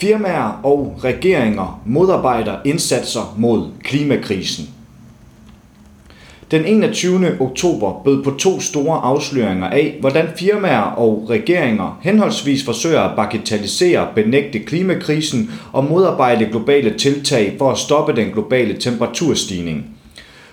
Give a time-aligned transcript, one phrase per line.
[0.00, 4.68] Firmaer og regeringer modarbejder indsatser mod klimakrisen.
[6.50, 7.36] Den 21.
[7.40, 14.08] oktober bød på to store afsløringer af, hvordan firmaer og regeringer henholdsvis forsøger at bagatellisere,
[14.14, 19.86] benægte klimakrisen og modarbejde globale tiltag for at stoppe den globale temperaturstigning.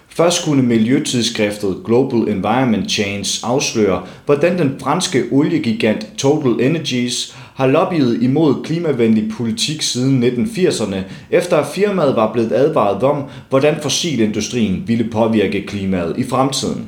[0.09, 8.23] Først kunne miljøtidsskriftet Global Environment Change afsløre, hvordan den franske oliegigant Total Energies har lobbyet
[8.23, 10.97] imod klimavenlig politik siden 1980'erne,
[11.31, 16.87] efter at firmaet var blevet advaret om, hvordan fossilindustrien ville påvirke klimaet i fremtiden.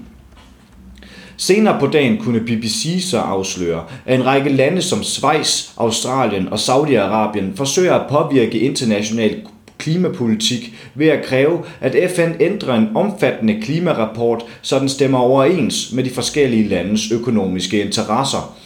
[1.38, 6.58] Senere på dagen kunne BBC så afsløre, at en række lande som Schweiz, Australien og
[6.58, 9.42] Saudi-Arabien forsøger at påvirke international
[9.78, 16.04] klimapolitik ved at kræve, at FN ændrer en omfattende klimarapport, så den stemmer overens med
[16.04, 18.59] de forskellige landes økonomiske interesser.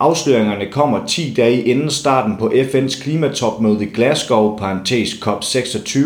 [0.00, 5.98] Afsløringerne kommer 10 dage inden starten på FN's klimatopmøde i Glasgow, parentes COP26,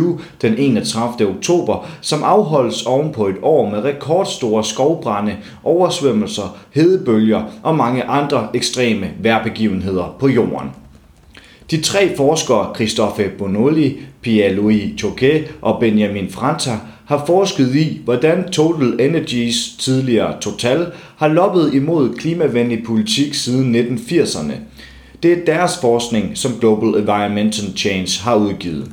[0.42, 1.28] den 31.
[1.28, 8.48] oktober, som afholdes oven på et år med rekordstore skovbrænde, oversvømmelser, hedebølger og mange andre
[8.55, 10.70] ekstreme vejrbegivenheder på jorden.
[11.70, 19.00] De tre forskere, Christophe Bonoli, Pierre-Louis Choquet og Benjamin Franta, har forsket i, hvordan Total
[19.00, 24.52] Energies, tidligere Total, har loppet imod klimavenlig politik siden 1980'erne.
[25.22, 28.92] Det er deres forskning, som Global Environmental Change har udgivet.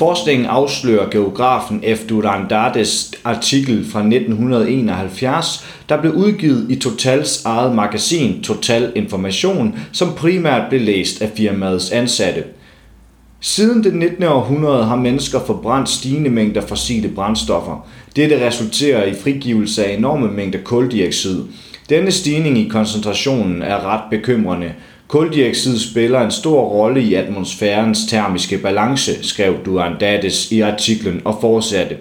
[0.00, 2.00] Forskningen afslører geografen F.
[2.08, 10.68] Durandades artikel fra 1971, der blev udgivet i Totals eget magasin Total Information, som primært
[10.68, 12.44] blev læst af firmaets ansatte.
[13.40, 14.24] Siden det 19.
[14.24, 17.88] århundrede har mennesker forbrændt stigende mængder fossile brændstoffer.
[18.16, 21.42] Dette resulterer i frigivelse af enorme mængder koldioxid.
[21.88, 24.72] Denne stigning i koncentrationen er ret bekymrende.
[25.10, 31.96] Koldioxid spiller en stor rolle i atmosfærens termiske balance, skrev Duandates i artiklen og fortsatte.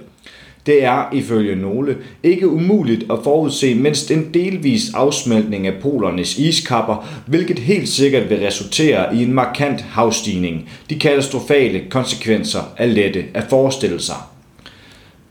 [0.66, 7.08] Det er, ifølge nogle, ikke umuligt at forudse mindst en delvis afsmeltning af polernes iskapper,
[7.26, 10.70] hvilket helt sikkert vil resultere i en markant havstigning.
[10.90, 14.16] De katastrofale konsekvenser er lette at forestille sig.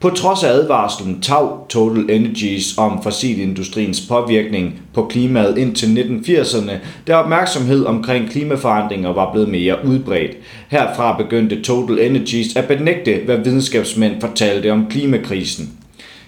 [0.01, 6.71] På trods af advarslen tav Total Energies om fossilindustriens påvirkning på klimaet indtil 1980'erne,
[7.07, 10.37] da opmærksomhed omkring klimaforandringer var blevet mere udbredt.
[10.69, 15.69] Herfra begyndte Total Energies at benægte, hvad videnskabsmænd fortalte om klimakrisen.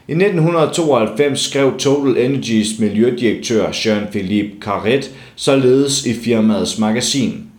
[0.07, 7.50] I 1992 skrev Total Energies miljødirektør Jean-Philippe Carret således i firmaets magasin.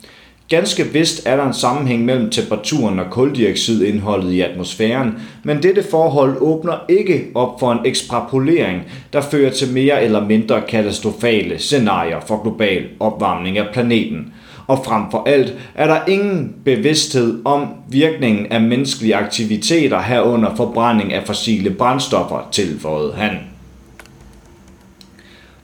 [0.52, 6.36] Ganske vist er der en sammenhæng mellem temperaturen og koldioxidindholdet i atmosfæren, men dette forhold
[6.40, 8.82] åbner ikke op for en ekstrapolering,
[9.12, 14.32] der fører til mere eller mindre katastrofale scenarier for global opvarmning af planeten.
[14.66, 21.12] Og frem for alt er der ingen bevidsthed om virkningen af menneskelige aktiviteter herunder forbrænding
[21.12, 23.51] af fossile brændstoffer, tilføjede han.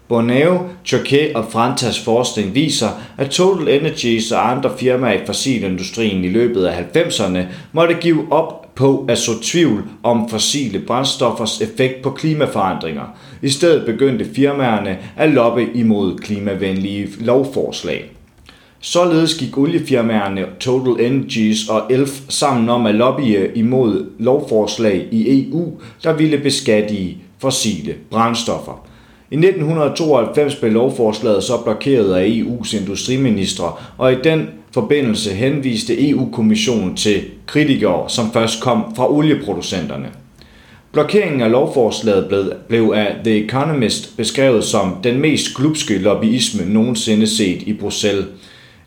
[0.08, 6.28] Borneo, Choquet og Frantas forskning viser, at Total Energies og andre firmaer i fossilindustrien i
[6.28, 7.38] løbet af 90'erne
[7.72, 13.02] måtte give op på at så tvivl om fossile brændstoffers effekt på klimaforandringer.
[13.42, 18.10] I stedet begyndte firmaerne at loppe imod klimavenlige lovforslag.
[18.80, 25.72] Således gik oliefirmaerne Total Energies og Elf sammen om at lobbye imod lovforslag i EU,
[26.04, 28.88] der ville beskatte fossile brændstoffer.
[29.31, 36.97] I 1992 blev lovforslaget så blokeret af EU's industriministre, og i den forbindelse henviste EU-kommissionen
[36.97, 40.09] til kritikere, som først kom fra olieproducenterne.
[40.93, 47.62] Blokeringen af lovforslaget blev af The Economist beskrevet som den mest glupske lobbyisme nogensinde set
[47.62, 48.27] i Bruxelles–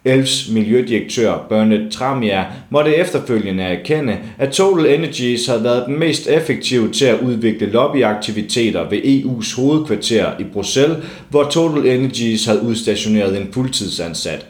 [0.06, 6.92] Elfs miljødirektør Bernard Tramier måtte efterfølgende erkende, at Total Energies havde været den mest effektive
[6.92, 10.98] til at udvikle lobbyaktiviteter ved EU's hovedkvarter i Bruxelles,
[11.30, 14.46] hvor Total Energies havde udstationeret en fuldtidsansat.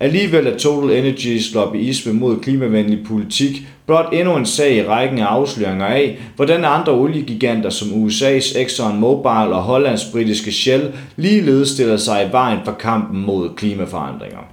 [0.00, 5.24] Alligevel er Total Energies lobbyisme mod klimavenlig politik blot endnu en sag i rækken af
[5.24, 11.96] afsløringer af, hvordan andre oliegiganter som USA's Exxon Mobil og Hollands britiske Shell ligeledes stiller
[11.96, 14.51] sig i vejen for kampen mod klimaforandringer.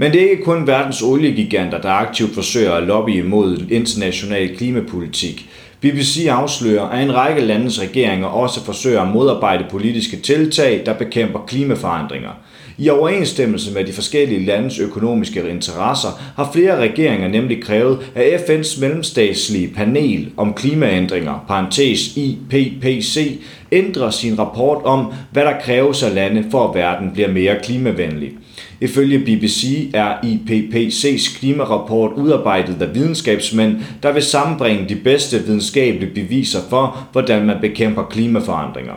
[0.00, 5.48] Men det er ikke kun verdens oliegiganter, der aktivt forsøger at lobby imod international klimapolitik.
[5.80, 11.38] BBC afslører, at en række landes regeringer også forsøger at modarbejde politiske tiltag, der bekæmper
[11.46, 12.30] klimaforandringer.
[12.78, 18.80] I overensstemmelse med de forskellige landes økonomiske interesser har flere regeringer nemlig krævet, at FN's
[18.80, 23.40] mellemstatslige panel om klimaændringer, parentes IPPC,
[23.72, 28.32] ændrer sin rapport om, hvad der kræves af lande for at verden bliver mere klimavenlig.
[28.80, 36.60] Ifølge BBC er IPPC's klimarapport udarbejdet af videnskabsmænd, der vil sammenbringe de bedste videnskabelige beviser
[36.70, 38.94] for, hvordan man bekæmper klimaforandringer.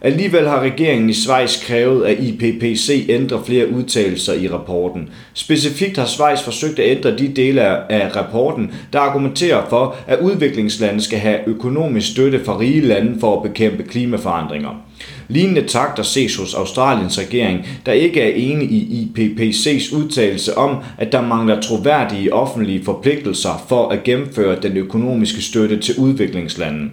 [0.00, 5.08] Alligevel har regeringen i Schweiz krævet, at IPPC ændrer flere udtalelser i rapporten.
[5.34, 7.62] Specifikt har Schweiz forsøgt at ændre de dele
[7.92, 13.36] af rapporten, der argumenterer for, at udviklingslande skal have økonomisk støtte fra rige lande for
[13.36, 14.84] at bekæmpe klimaforandringer.
[15.28, 21.12] Lignende takter ses hos Australiens regering, der ikke er enig i IPPC's udtalelse om, at
[21.12, 26.90] der mangler troværdige offentlige forpligtelser for at gennemføre den økonomiske støtte til udviklingslande.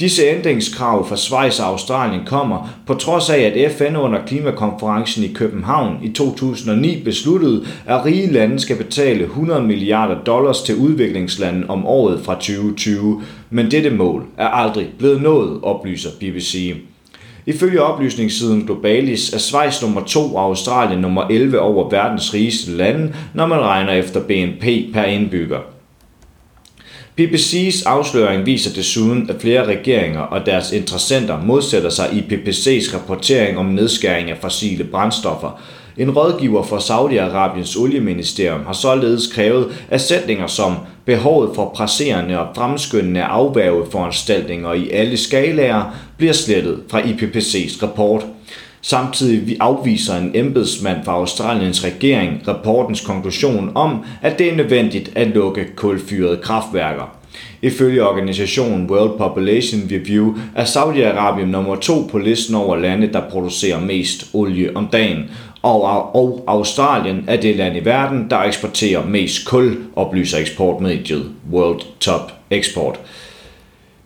[0.00, 5.32] Disse ændringskrav fra Schweiz og Australien kommer på trods af, at FN under klimakonferencen i
[5.32, 11.86] København i 2009 besluttede, at rige lande skal betale 100 milliarder dollars til udviklingslande om
[11.86, 16.74] året fra 2020, men dette mål er aldrig blevet nået, oplyser BBC.
[17.46, 23.14] Ifølge oplysningssiden Globalis er Schweiz nummer 2 og Australien nummer 11 over verdens rigeste lande,
[23.34, 25.58] når man regner efter BNP per indbygger.
[27.20, 33.66] PPC's afsløring viser desuden, at flere regeringer og deres interessenter modsætter sig PPC's rapportering om
[33.66, 35.60] nedskæring af fossile brændstoffer.
[36.00, 40.74] En rådgiver for Saudi-Arabiens olieministerium har således krævet, at sætninger som
[41.04, 45.82] behovet for presserende og fremskyndende afværgeforanstaltninger i alle skalaer
[46.16, 48.26] bliver slettet fra IPPC's rapport.
[48.82, 55.28] Samtidig afviser en embedsmand fra Australiens regering rapportens konklusion om, at det er nødvendigt at
[55.28, 57.16] lukke kulfyrede kraftværker.
[57.62, 63.80] Ifølge organisationen World Population Review er Saudi-Arabien nummer to på listen over lande, der producerer
[63.80, 65.30] mest olie om dagen,
[65.62, 71.80] og, og Australien er det land i verden, der eksporterer mest kul, oplyser eksportmediet World
[72.00, 73.00] Top Export.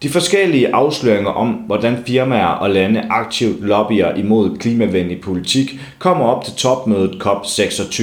[0.02, 6.44] De forskellige afsløringer om, hvordan firmaer og lande aktivt lobbyer imod klimavenlig politik, kommer op
[6.44, 8.02] til topmødet COP26.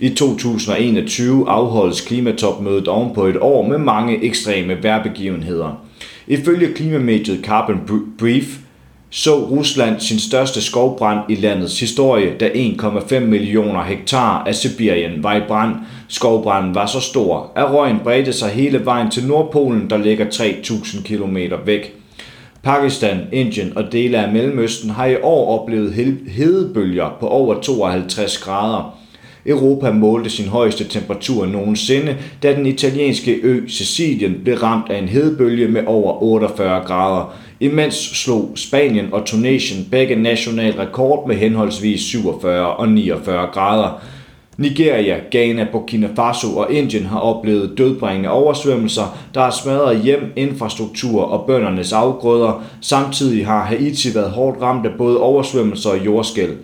[0.00, 5.84] I 2021 afholdes klimatopmødet ovenpå et år med mange ekstreme værbegivenheder.
[6.26, 7.80] Ifølge klimamediet Carbon
[8.18, 8.58] Brief
[9.10, 15.36] så Rusland sin største skovbrand i landets historie, da 1,5 millioner hektar af Sibirien var
[15.36, 15.74] i brand.
[16.08, 21.02] Skovbranden var så stor, at røgen bredte sig hele vejen til Nordpolen, der ligger 3.000
[21.02, 21.36] km
[21.66, 21.94] væk.
[22.62, 25.92] Pakistan, Indien og dele af Mellemøsten har i år oplevet
[26.28, 28.99] hedebølger på over 52 grader.
[29.46, 35.08] Europa målte sin højeste temperatur nogensinde, da den italienske ø Sicilien blev ramt af en
[35.08, 37.34] hedebølge med over 48 grader.
[37.60, 44.02] Imens slog Spanien og Tunesien begge national rekord med henholdsvis 47 og 49 grader.
[44.60, 51.22] Nigeria, Ghana, Burkina Faso og Indien har oplevet dødbringende oversvømmelser, der har smadret hjem, infrastruktur
[51.22, 52.64] og bøndernes afgrøder.
[52.80, 56.56] Samtidig har Haiti været hårdt ramt af både oversvømmelser og jordskæl.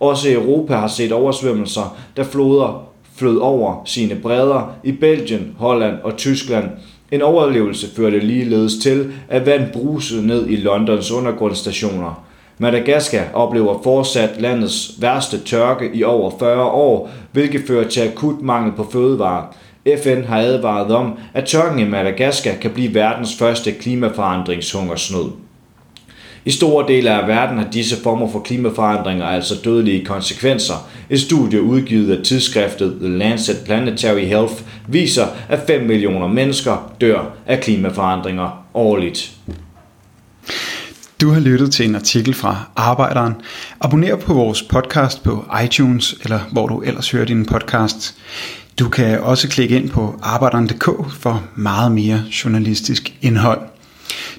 [0.00, 6.16] Også Europa har set oversvømmelser, da floder flød over sine bredder i Belgien, Holland og
[6.16, 6.64] Tyskland.
[7.10, 12.26] En overlevelse førte ligeledes til, at vand brusede ned i Londons undergrundsstationer.
[12.58, 18.72] Madagaskar oplever fortsat landets værste tørke i over 40 år, hvilket fører til akut mangel
[18.72, 19.44] på fødevarer.
[20.02, 25.45] FN har advaret om, at tørken i Madagaskar kan blive verdens første klimaforandringshungersnød.
[26.46, 30.88] I store dele af verden har disse former for klimaforandringer altså dødelige konsekvenser.
[31.10, 34.54] Et studie udgivet af tidsskriftet The Lancet Planetary Health
[34.88, 39.32] viser, at 5 millioner mennesker dør af klimaforandringer årligt.
[41.20, 43.34] Du har lyttet til en artikel fra Arbejderen.
[43.80, 48.16] Abonner på vores podcast på iTunes, eller hvor du ellers hører din podcast.
[48.78, 53.75] Du kan også klikke ind på arbejderen.dk for meget mere journalistisk indhold.